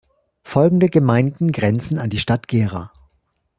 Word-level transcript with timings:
Folgende 0.41 0.89
Gemeinden 0.89 1.51
grenzen 1.51 1.99
an 1.99 2.09
die 2.09 2.17
Stadt 2.17 2.47
Gera. 2.47 2.91